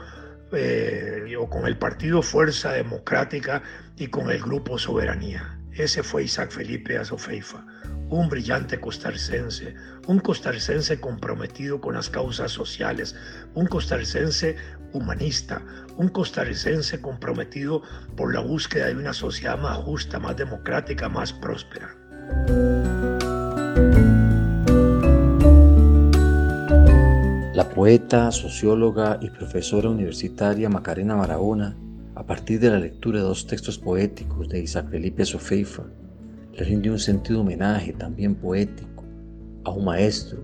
eh, 0.51 1.33
o 1.39 1.49
con 1.49 1.65
el 1.65 1.77
Partido 1.77 2.21
Fuerza 2.21 2.73
Democrática 2.73 3.63
y 3.97 4.07
con 4.07 4.29
el 4.29 4.41
Grupo 4.41 4.77
Soberanía. 4.77 5.60
Ese 5.81 6.03
fue 6.03 6.25
Isaac 6.25 6.51
Felipe 6.51 6.95
Azofeifa, 6.95 7.65
un 8.11 8.29
brillante 8.29 8.79
costarricense, 8.79 9.73
un 10.05 10.19
costarricense 10.19 10.99
comprometido 10.99 11.81
con 11.81 11.95
las 11.95 12.07
causas 12.07 12.51
sociales, 12.51 13.15
un 13.55 13.65
costarricense 13.65 14.57
humanista, 14.93 15.59
un 15.97 16.09
costarricense 16.09 17.01
comprometido 17.01 17.81
por 18.15 18.31
la 18.31 18.41
búsqueda 18.41 18.89
de 18.89 18.95
una 18.95 19.11
sociedad 19.11 19.57
más 19.57 19.75
justa, 19.77 20.19
más 20.19 20.37
democrática, 20.37 21.09
más 21.09 21.33
próspera. 21.33 21.95
La 27.55 27.67
poeta, 27.73 28.31
socióloga 28.31 29.17
y 29.19 29.31
profesora 29.31 29.89
universitaria 29.89 30.69
Macarena 30.69 31.15
Barahona 31.15 31.75
a 32.21 32.23
partir 32.23 32.59
de 32.59 32.69
la 32.69 32.77
lectura 32.77 33.17
de 33.17 33.25
dos 33.25 33.47
textos 33.47 33.79
poéticos 33.79 34.47
de 34.47 34.59
Isaac 34.59 34.91
Felipe 34.91 35.25
Sofeifa, 35.25 35.85
le 36.53 36.63
rinde 36.63 36.91
un 36.91 36.99
sentido 36.99 37.41
homenaje 37.41 37.93
también 37.93 38.35
poético 38.35 39.03
a 39.63 39.71
un 39.71 39.85
maestro, 39.85 40.43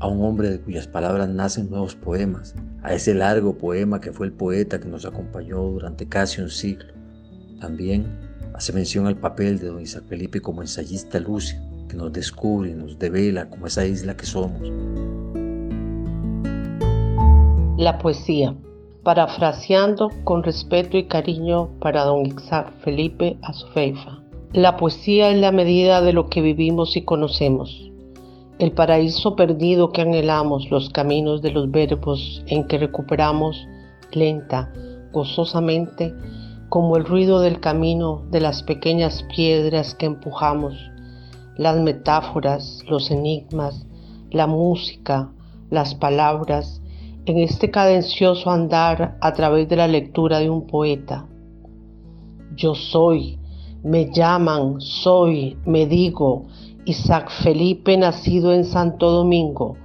a 0.00 0.08
un 0.08 0.24
hombre 0.24 0.50
de 0.50 0.60
cuyas 0.60 0.88
palabras 0.88 1.28
nacen 1.28 1.70
nuevos 1.70 1.94
poemas, 1.94 2.56
a 2.82 2.94
ese 2.94 3.14
largo 3.14 3.56
poema 3.56 4.00
que 4.00 4.12
fue 4.12 4.26
el 4.26 4.32
poeta 4.32 4.80
que 4.80 4.88
nos 4.88 5.06
acompañó 5.06 5.62
durante 5.62 6.08
casi 6.08 6.40
un 6.40 6.50
siglo. 6.50 6.92
También 7.60 8.04
hace 8.54 8.72
mención 8.72 9.06
al 9.06 9.16
papel 9.16 9.60
de 9.60 9.68
don 9.68 9.80
Isaac 9.80 10.02
Felipe 10.08 10.40
como 10.40 10.62
ensayista 10.62 11.20
lúcido, 11.20 11.62
que 11.88 11.96
nos 11.96 12.12
descubre 12.12 12.70
y 12.70 12.74
nos 12.74 12.98
devela 12.98 13.48
como 13.48 13.68
esa 13.68 13.86
isla 13.86 14.16
que 14.16 14.26
somos. 14.26 14.68
La 17.76 17.96
poesía 17.98 18.56
parafraseando 19.08 20.10
con 20.24 20.42
respeto 20.42 20.98
y 20.98 21.04
cariño 21.04 21.70
para 21.80 22.04
don 22.04 22.26
Isaac 22.26 22.70
Felipe 22.80 23.38
Azofeifa. 23.40 24.18
La 24.52 24.76
poesía 24.76 25.30
es 25.30 25.40
la 25.40 25.50
medida 25.50 26.02
de 26.02 26.12
lo 26.12 26.28
que 26.28 26.42
vivimos 26.42 26.94
y 26.94 27.06
conocemos, 27.06 27.90
el 28.58 28.72
paraíso 28.72 29.34
perdido 29.34 29.92
que 29.92 30.02
anhelamos, 30.02 30.70
los 30.70 30.90
caminos 30.90 31.40
de 31.40 31.52
los 31.52 31.70
verbos 31.70 32.44
en 32.48 32.66
que 32.66 32.76
recuperamos 32.76 33.66
lenta, 34.12 34.70
gozosamente, 35.10 36.12
como 36.68 36.98
el 36.98 37.06
ruido 37.06 37.40
del 37.40 37.60
camino 37.60 38.26
de 38.30 38.40
las 38.40 38.62
pequeñas 38.62 39.24
piedras 39.34 39.94
que 39.94 40.04
empujamos, 40.04 40.74
las 41.56 41.80
metáforas, 41.80 42.82
los 42.86 43.10
enigmas, 43.10 43.86
la 44.30 44.46
música, 44.46 45.32
las 45.70 45.94
palabras, 45.94 46.82
en 47.28 47.38
este 47.38 47.70
cadencioso 47.70 48.50
andar 48.50 49.18
a 49.20 49.32
través 49.32 49.68
de 49.68 49.76
la 49.76 49.86
lectura 49.86 50.38
de 50.38 50.48
un 50.48 50.66
poeta. 50.66 51.26
Yo 52.56 52.74
soy, 52.74 53.38
me 53.82 54.10
llaman, 54.10 54.80
soy, 54.80 55.56
me 55.66 55.86
digo, 55.86 56.46
Isaac 56.84 57.30
Felipe 57.42 57.96
nacido 57.96 58.52
en 58.52 58.64
Santo 58.64 59.10
Domingo, 59.10 59.76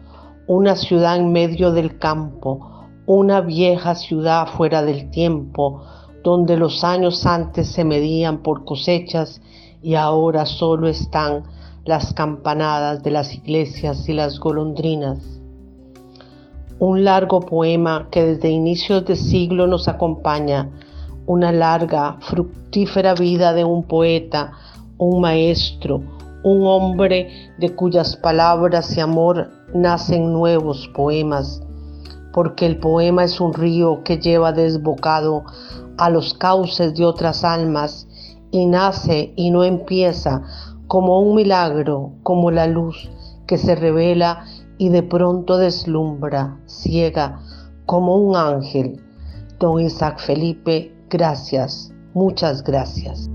una 0.47 0.75
ciudad 0.75 1.17
en 1.17 1.31
medio 1.31 1.71
del 1.71 1.97
campo, 1.99 2.87
una 3.05 3.41
vieja 3.41 3.95
ciudad 3.95 4.47
fuera 4.47 4.81
del 4.81 5.09
tiempo, 5.11 5.83
donde 6.23 6.55
los 6.55 6.83
años 6.83 7.25
antes 7.25 7.67
se 7.67 7.83
medían 7.83 8.41
por 8.41 8.63
cosechas 8.63 9.41
y 9.81 9.95
ahora 9.95 10.45
solo 10.45 10.87
están 10.87 11.43
las 11.83 12.13
campanadas 12.13 13.03
de 13.03 13.11
las 13.11 13.33
iglesias 13.33 14.07
y 14.07 14.13
las 14.13 14.39
golondrinas 14.39 15.42
un 16.83 17.05
largo 17.05 17.39
poema 17.39 18.09
que 18.11 18.25
desde 18.25 18.49
inicios 18.49 19.05
de 19.05 19.15
siglo 19.15 19.67
nos 19.67 19.87
acompaña, 19.87 20.69
una 21.25 21.53
larga, 21.53 22.17
fructífera 22.19 23.13
vida 23.13 23.53
de 23.53 23.63
un 23.63 23.83
poeta, 23.83 24.51
un 24.97 25.21
maestro, 25.21 26.03
un 26.43 26.67
hombre 26.67 27.53
de 27.57 27.73
cuyas 27.73 28.17
palabras 28.17 28.97
y 28.97 28.99
amor 28.99 29.49
nacen 29.73 30.33
nuevos 30.33 30.89
poemas, 30.93 31.63
porque 32.33 32.65
el 32.65 32.77
poema 32.79 33.23
es 33.23 33.39
un 33.39 33.53
río 33.53 34.03
que 34.03 34.17
lleva 34.17 34.51
desbocado 34.51 35.45
a 35.97 36.09
los 36.09 36.33
cauces 36.33 36.93
de 36.95 37.05
otras 37.05 37.45
almas 37.45 38.09
y 38.51 38.65
nace 38.65 39.31
y 39.37 39.51
no 39.51 39.63
empieza 39.63 40.43
como 40.87 41.21
un 41.21 41.33
milagro, 41.33 42.11
como 42.23 42.51
la 42.51 42.67
luz 42.67 43.09
que 43.47 43.57
se 43.57 43.73
revela 43.73 44.43
y 44.83 44.89
de 44.89 45.01
pronto 45.01 45.57
deslumbra, 45.57 46.59
ciega, 46.65 47.39
como 47.85 48.17
un 48.17 48.35
ángel. 48.35 49.01
Don 49.57 49.79
Isaac 49.79 50.19
Felipe, 50.19 50.93
gracias, 51.09 51.93
muchas 52.13 52.65
gracias. 52.65 53.29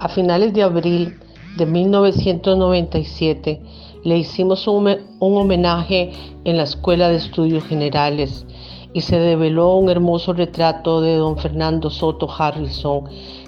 A 0.00 0.08
finales 0.08 0.52
de 0.54 0.64
abril 0.64 1.20
de 1.56 1.66
1997 1.66 3.62
le 4.02 4.18
hicimos 4.18 4.66
un, 4.66 4.88
homenaje 5.20 6.10
en 6.42 6.56
la 6.56 6.64
Escuela 6.64 7.08
de 7.10 7.18
Estudios 7.18 7.62
Generales 7.62 8.44
y 8.92 9.02
se 9.02 9.18
develó 9.18 9.76
un 9.76 9.90
hermoso 9.90 10.32
retrato 10.32 11.00
de 11.00 11.16
don 11.16 11.36
Fernando 11.36 11.90
Soto 11.90 12.28
Harrison, 12.30 13.04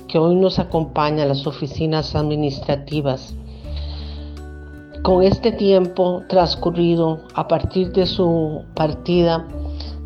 que 0.07 0.19
hoy 0.19 0.35
nos 0.35 0.59
acompaña 0.59 1.23
a 1.23 1.27
las 1.27 1.47
oficinas 1.47 2.15
administrativas. 2.15 3.35
Con 5.03 5.23
este 5.23 5.53
tiempo 5.53 6.23
transcurrido 6.29 7.21
a 7.35 7.49
partir 7.49 7.93
de 7.93 8.07
su 8.07 8.65
partida, 8.75 9.47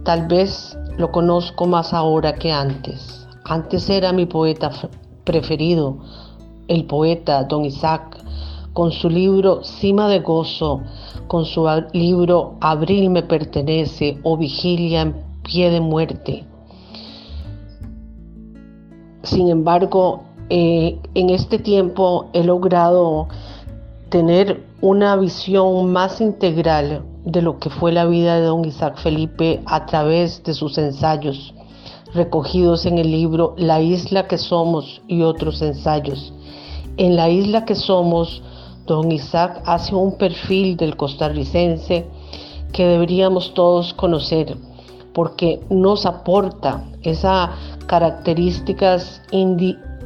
tal 0.05 0.29
vez 0.29 0.79
lo 0.97 1.11
conozco 1.11 1.67
más 1.67 1.93
ahora 1.93 2.35
que 2.35 2.53
antes. 2.53 3.27
Antes 3.45 3.91
era 3.91 4.13
mi 4.13 4.27
poeta 4.27 4.71
preferido, 5.25 5.99
el 6.69 6.85
poeta 6.85 7.43
don 7.45 7.65
Isaac, 7.65 8.24
con 8.75 8.91
su 8.91 9.09
libro 9.09 9.63
Cima 9.63 10.09
de 10.09 10.19
Gozo, 10.19 10.83
con 11.29 11.47
su 11.47 11.67
libro 11.93 12.57
Abril 12.61 13.09
me 13.09 13.23
pertenece 13.23 14.19
o 14.25 14.37
Vigilia 14.37 15.03
en 15.03 15.15
pie 15.45 15.71
de 15.71 15.81
muerte. 15.81 16.45
Sin 19.23 19.49
embargo, 19.49 20.25
eh, 20.51 20.99
en 21.15 21.31
este 21.31 21.59
tiempo 21.59 22.27
he 22.33 22.43
logrado 22.43 23.29
tener 24.11 24.63
una 24.81 25.17
visión 25.17 25.93
más 25.93 26.21
integral 26.21 27.05
de 27.25 27.43
lo 27.43 27.59
que 27.59 27.71
fue 27.71 27.93
la 27.93 28.05
vida 28.05 28.41
de 28.41 28.47
don 28.47 28.65
Isaac 28.65 28.99
Felipe 28.99 29.63
a 29.67 29.87
través 29.87 30.43
de 30.43 30.53
sus 30.53 30.77
ensayos 30.79 31.55
recogidos 32.13 32.87
en 32.87 32.99
el 32.99 33.11
libro 33.11 33.55
La 33.57 33.81
isla 33.81 34.27
que 34.27 34.39
somos 34.39 35.01
y 35.09 35.23
otros 35.23 35.63
ensayos. 35.63 36.33
En 36.97 37.17
la 37.17 37.29
isla 37.29 37.65
que 37.65 37.75
somos, 37.75 38.43
don 38.87 39.11
Isaac 39.13 39.63
hace 39.65 39.95
un 39.95 40.17
perfil 40.19 40.77
del 40.77 40.97
costarricense 40.97 42.07
que 42.73 42.87
deberíamos 42.87 43.55
todos 43.55 43.95
conocer 43.95 44.57
porque 45.15 45.61
nos 45.71 46.05
aporta 46.07 46.85
esas 47.03 47.51
características 47.87 49.23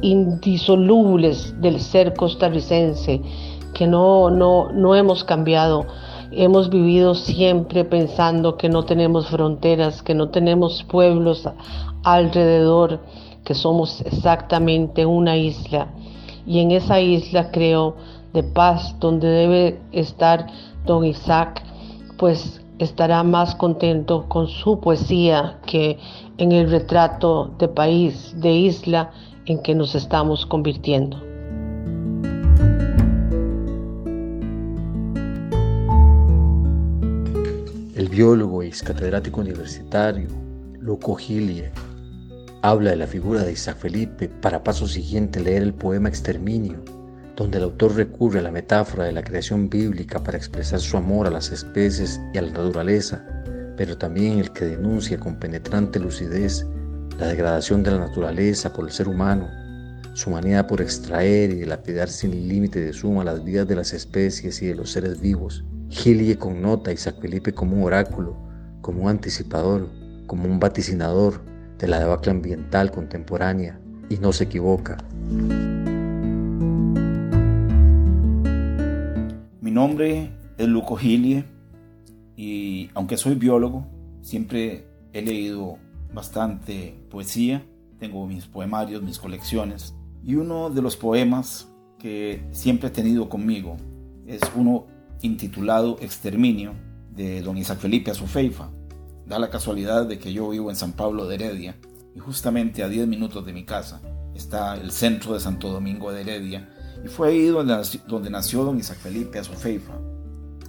indisolubles 0.01 1.59
del 1.59 1.81
ser 1.81 2.13
costarricense 2.13 3.21
que 3.73 3.87
no, 3.87 4.29
no, 4.29 4.71
no 4.71 4.95
hemos 4.95 5.23
cambiado. 5.23 5.85
Hemos 6.31 6.69
vivido 6.69 7.15
siempre 7.15 7.83
pensando 7.85 8.55
que 8.55 8.69
no 8.69 8.85
tenemos 8.85 9.27
fronteras, 9.29 10.03
que 10.03 10.13
no 10.13 10.29
tenemos 10.29 10.83
pueblos 10.83 11.49
alrededor, 12.03 12.99
que 13.43 13.55
somos 13.55 14.01
exactamente 14.01 15.07
una 15.07 15.37
isla. 15.37 15.87
Y 16.45 16.59
en 16.59 16.69
esa 16.71 16.99
isla 16.99 17.49
creo 17.51 17.95
de 18.33 18.43
paz, 18.43 18.95
donde 18.99 19.27
debe 19.27 19.79
estar 19.91 20.47
don 20.85 21.05
Isaac, 21.05 21.63
pues 22.17 22.61
estará 22.79 23.23
más 23.23 23.55
contento 23.55 24.27
con 24.29 24.47
su 24.47 24.79
poesía 24.79 25.59
que 25.65 25.97
en 26.37 26.51
el 26.51 26.69
retrato 26.69 27.53
de 27.59 27.67
país, 27.67 28.33
de 28.37 28.51
isla 28.51 29.11
en 29.45 29.61
que 29.61 29.75
nos 29.75 29.95
estamos 29.95 30.45
convirtiendo. 30.45 31.17
El 37.95 38.07
biólogo 38.07 38.63
y 38.63 38.71
catedrático 38.71 39.41
universitario 39.41 40.29
Luco 40.79 41.15
Gilie 41.15 41.71
habla 42.61 42.91
de 42.91 42.95
la 42.95 43.07
figura 43.07 43.43
de 43.43 43.51
Isaac 43.51 43.77
Felipe 43.77 44.29
para 44.29 44.63
paso 44.63 44.87
siguiente 44.87 45.41
leer 45.41 45.63
el 45.63 45.73
poema 45.73 46.07
Exterminio 46.07 46.77
donde 47.39 47.57
el 47.57 47.63
autor 47.63 47.95
recurre 47.95 48.39
a 48.39 48.41
la 48.41 48.51
metáfora 48.51 49.05
de 49.05 49.13
la 49.13 49.23
creación 49.23 49.69
bíblica 49.69 50.21
para 50.21 50.37
expresar 50.37 50.81
su 50.81 50.97
amor 50.97 51.25
a 51.25 51.31
las 51.31 51.53
especies 51.53 52.19
y 52.33 52.37
a 52.37 52.41
la 52.41 52.51
naturaleza, 52.51 53.25
pero 53.77 53.97
también 53.97 54.39
el 54.39 54.51
que 54.51 54.65
denuncia 54.65 55.17
con 55.17 55.39
penetrante 55.39 56.01
lucidez 56.01 56.67
la 57.17 57.27
degradación 57.27 57.81
de 57.81 57.91
la 57.91 57.99
naturaleza 57.99 58.73
por 58.73 58.83
el 58.83 58.91
ser 58.91 59.07
humano, 59.07 59.47
su 60.15 60.29
manía 60.31 60.67
por 60.67 60.81
extraer 60.81 61.51
y 61.51 61.59
dilapidar 61.59 62.09
sin 62.09 62.31
límite 62.49 62.81
de 62.81 62.91
suma 62.91 63.23
las 63.23 63.41
vidas 63.41 63.69
de 63.69 63.75
las 63.77 63.93
especies 63.93 64.61
y 64.61 64.67
de 64.67 64.75
los 64.75 64.91
seres 64.91 65.21
vivos. 65.21 65.63
Gilie 65.87 66.37
connota 66.37 66.91
a 66.91 66.93
Isaac 66.93 67.21
Felipe 67.21 67.53
como 67.53 67.77
un 67.77 67.83
oráculo, 67.83 68.35
como 68.81 69.03
un 69.03 69.09
anticipador, 69.09 69.87
como 70.27 70.43
un 70.43 70.59
vaticinador 70.59 71.41
de 71.77 71.87
la 71.87 71.99
debacle 71.99 72.31
ambiental 72.31 72.91
contemporánea, 72.91 73.79
y 74.09 74.17
no 74.17 74.33
se 74.33 74.43
equivoca. 74.43 74.97
Nombre 79.79 80.29
es 80.57 80.67
Luco 80.67 80.97
Gilie 80.97 81.45
y 82.35 82.89
aunque 82.95 83.15
soy 83.15 83.35
biólogo, 83.35 83.87
siempre 84.21 84.85
he 85.13 85.21
leído 85.21 85.77
bastante 86.13 86.99
poesía, 87.09 87.65
tengo 87.97 88.27
mis 88.27 88.45
poemarios, 88.45 89.01
mis 89.01 89.19
colecciones 89.19 89.95
y 90.21 90.35
uno 90.35 90.69
de 90.69 90.81
los 90.81 90.97
poemas 90.97 91.69
que 91.97 92.43
siempre 92.51 92.89
he 92.89 92.91
tenido 92.91 93.29
conmigo 93.29 93.77
es 94.27 94.41
uno 94.53 94.85
intitulado 95.21 95.95
Exterminio 96.01 96.73
de 97.15 97.41
don 97.41 97.57
Isaac 97.57 97.79
Felipe 97.79 98.11
Azufeifa. 98.11 98.69
Da 99.27 99.39
la 99.39 99.49
casualidad 99.49 100.07
de 100.07 100.19
que 100.19 100.33
yo 100.33 100.49
vivo 100.49 100.69
en 100.69 100.75
San 100.75 100.91
Pablo 100.91 101.25
de 101.25 101.35
Heredia 101.35 101.77
y 102.13 102.19
justamente 102.19 102.83
a 102.83 102.89
10 102.89 103.07
minutos 103.07 103.45
de 103.45 103.53
mi 103.53 103.63
casa 103.63 104.01
está 104.35 104.75
el 104.75 104.91
centro 104.91 105.35
de 105.35 105.39
Santo 105.39 105.69
Domingo 105.69 106.11
de 106.11 106.19
Heredia 106.19 106.67
y 107.03 107.07
fue 107.07 107.29
ahí 107.29 107.47
donde, 107.47 108.29
nació 108.29 108.63
don 108.63 108.77
Isaac 108.77 108.97
Felipe 108.97 109.39
Azofeifa, 109.39 109.93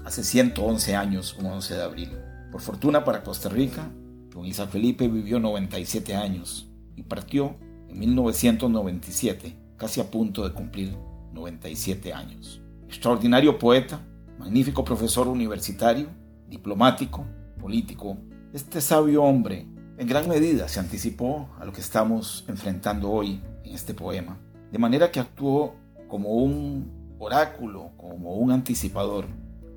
hace 0.05 0.23
111 0.23 0.97
años, 0.97 1.37
un 1.39 1.47
11 1.47 1.75
de 1.75 1.83
abril. 1.83 2.11
Por 2.53 2.61
fortuna 2.61 3.05
para 3.05 3.23
Costa 3.23 3.49
Rica, 3.49 3.91
don 4.31 4.47
Isaac 4.47 4.71
Felipe 4.71 5.09
vivió 5.09 5.41
97 5.41 6.15
años 6.15 6.69
y 6.97 7.03
partió 7.03 7.57
en 7.89 7.99
1997, 7.99 9.57
casi 9.77 10.01
a 10.01 10.11
punto 10.11 10.47
de 10.47 10.55
cumplir 10.55 10.97
97 11.33 12.13
años. 12.13 12.61
Extraordinario 12.87 13.59
poeta, 13.59 14.01
magnífico 14.39 14.85
profesor 14.85 15.29
universitario, 15.29 16.09
diplomático, 16.49 17.25
político, 17.61 18.17
este 18.53 18.81
sabio 18.81 19.23
hombre 19.23 19.67
en 20.01 20.09
gran 20.09 20.29
medida 20.29 20.67
se 20.67 20.81
anticipó 20.81 21.51
a 21.61 21.65
lo 21.67 21.73
que 21.73 21.83
estamos 21.83 22.45
enfrentando 22.49 23.11
hoy 23.11 23.41
en 23.65 23.75
este 23.75 23.93
poema, 23.93 24.39
de 24.73 24.79
manera 24.79 25.11
que 25.11 25.21
actuó 25.21 25.75
como 26.11 26.31
un 26.31 27.15
oráculo, 27.19 27.93
como 27.97 28.35
un 28.35 28.51
anticipador, 28.51 29.27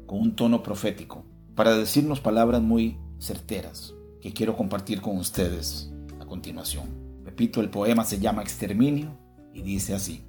con 0.08 0.20
un 0.20 0.36
tono 0.36 0.64
profético, 0.64 1.24
para 1.56 1.78
decirnos 1.78 2.20
palabras 2.20 2.62
muy 2.62 2.98
certeras 3.20 3.94
que 4.20 4.34
quiero 4.34 4.58
compartir 4.58 5.00
con 5.00 5.18
ustedes 5.18 5.94
a 6.20 6.26
continuación. 6.26 6.90
Repito, 7.24 7.62
el 7.62 7.70
poema 7.70 8.04
se 8.04 8.20
llama 8.20 8.42
Exterminio 8.42 9.16
y 9.54 9.62
dice 9.62 9.94
así. 9.94 10.26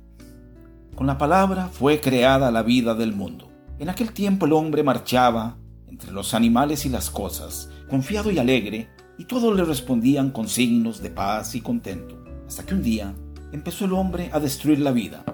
Con 0.95 1.07
la 1.07 1.17
palabra 1.17 1.69
fue 1.69 2.01
creada 2.01 2.53
la 2.53 2.63
vida 2.63 2.95
del 2.95 3.15
mundo. 3.15 3.49
En 3.79 3.89
aquel 3.89 4.13
tiempo 4.13 4.47
el 4.47 4.53
hombre 4.53 4.83
marchaba 4.83 5.57
entre 5.89 6.13
los 6.13 6.35
animales 6.35 6.85
y 6.85 6.91
las 6.91 7.09
cosas, 7.09 7.71
confiado 7.89 8.31
y 8.31 8.39
alegre, 8.39 8.89
y 9.17 9.25
todos 9.25 9.57
le 9.57 9.65
respondían 9.65 10.31
con 10.33 10.49
signos 10.49 11.01
de 11.01 11.11
paz 11.11 11.55
y 11.55 11.61
contento, 11.61 12.23
hasta 12.47 12.67
que 12.67 12.75
un 12.75 12.83
día 12.83 13.15
empezó 13.53 13.85
el 13.85 13.93
hombre 13.93 14.29
a 14.33 14.41
destruir 14.41 14.81
la 14.81 14.91
vida 14.91 15.25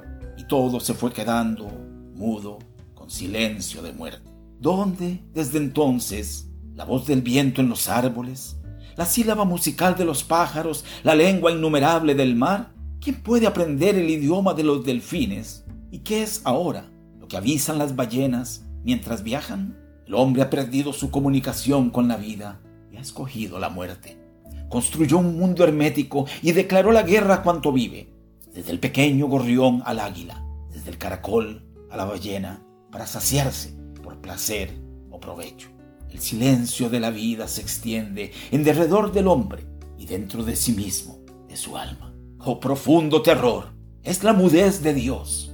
todo 0.50 0.80
se 0.80 0.94
fue 0.94 1.12
quedando 1.12 1.70
mudo, 2.16 2.58
con 2.92 3.08
silencio 3.08 3.82
de 3.82 3.92
muerte. 3.92 4.28
¿Dónde, 4.58 5.22
desde 5.32 5.58
entonces, 5.58 6.50
la 6.74 6.84
voz 6.84 7.06
del 7.06 7.22
viento 7.22 7.60
en 7.60 7.68
los 7.68 7.88
árboles, 7.88 8.56
la 8.96 9.06
sílaba 9.06 9.44
musical 9.44 9.94
de 9.96 10.04
los 10.04 10.24
pájaros, 10.24 10.84
la 11.04 11.14
lengua 11.14 11.52
innumerable 11.52 12.16
del 12.16 12.34
mar? 12.34 12.72
¿Quién 13.00 13.22
puede 13.22 13.46
aprender 13.46 13.94
el 13.94 14.10
idioma 14.10 14.52
de 14.52 14.64
los 14.64 14.84
delfines? 14.84 15.64
¿Y 15.92 16.00
qué 16.00 16.24
es 16.24 16.40
ahora 16.42 16.90
lo 17.20 17.28
que 17.28 17.36
avisan 17.36 17.78
las 17.78 17.94
ballenas 17.94 18.64
mientras 18.82 19.22
viajan? 19.22 19.78
El 20.04 20.16
hombre 20.16 20.42
ha 20.42 20.50
perdido 20.50 20.92
su 20.92 21.12
comunicación 21.12 21.90
con 21.90 22.08
la 22.08 22.16
vida 22.16 22.60
y 22.92 22.96
ha 22.96 23.00
escogido 23.00 23.60
la 23.60 23.68
muerte. 23.68 24.20
Construyó 24.68 25.18
un 25.18 25.38
mundo 25.38 25.62
hermético 25.62 26.26
y 26.42 26.50
declaró 26.50 26.90
la 26.90 27.04
guerra 27.04 27.34
a 27.36 27.42
cuanto 27.44 27.70
vive 27.70 28.19
desde 28.54 28.72
el 28.72 28.80
pequeño 28.80 29.26
gorrión 29.26 29.82
al 29.84 30.00
águila, 30.00 30.44
desde 30.72 30.90
el 30.90 30.98
caracol 30.98 31.64
a 31.90 31.96
la 31.96 32.04
ballena, 32.04 32.64
para 32.90 33.06
saciarse 33.06 33.74
por 34.02 34.20
placer 34.20 34.76
o 35.10 35.20
provecho. 35.20 35.68
El 36.10 36.20
silencio 36.20 36.90
de 36.90 37.00
la 37.00 37.10
vida 37.10 37.46
se 37.46 37.60
extiende 37.60 38.32
en 38.50 38.64
derredor 38.64 39.12
del 39.12 39.28
hombre 39.28 39.66
y 39.96 40.06
dentro 40.06 40.42
de 40.42 40.56
sí 40.56 40.72
mismo, 40.72 41.20
de 41.48 41.56
su 41.56 41.76
alma. 41.76 42.14
Oh 42.38 42.58
profundo 42.58 43.22
terror, 43.22 43.72
es 44.02 44.24
la 44.24 44.32
mudez 44.32 44.82
de 44.82 44.94
Dios, 44.94 45.52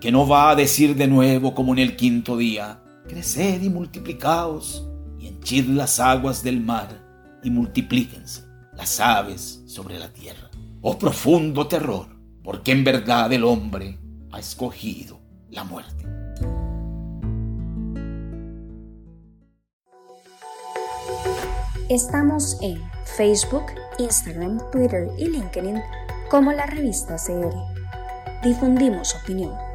que 0.00 0.12
no 0.12 0.26
va 0.26 0.50
a 0.50 0.56
decir 0.56 0.96
de 0.96 1.06
nuevo 1.06 1.54
como 1.54 1.72
en 1.72 1.80
el 1.80 1.96
quinto 1.96 2.36
día, 2.36 2.82
creced 3.08 3.60
y 3.60 3.68
multiplicaos 3.68 4.86
y 5.18 5.26
henchid 5.26 5.66
las 5.66 6.00
aguas 6.00 6.42
del 6.42 6.60
mar 6.60 6.88
y 7.42 7.50
multiplíquense 7.50 8.44
las 8.74 9.00
aves 9.00 9.62
sobre 9.66 9.98
la 9.98 10.12
tierra. 10.12 10.50
Oh 10.80 10.98
profundo 10.98 11.66
terror, 11.66 12.06
porque 12.42 12.72
en 12.72 12.84
verdad 12.84 13.32
el 13.32 13.44
hombre 13.44 13.98
ha 14.32 14.38
escogido 14.38 15.20
la 15.50 15.64
muerte. 15.64 16.06
Estamos 21.88 22.56
en 22.62 22.80
Facebook, 23.16 23.66
Instagram, 23.98 24.60
Twitter 24.70 25.08
y 25.18 25.28
LinkedIn 25.28 25.80
como 26.30 26.52
la 26.52 26.66
revista 26.66 27.16
CR. 27.16 27.52
Difundimos 28.44 29.16
opinión. 29.16 29.69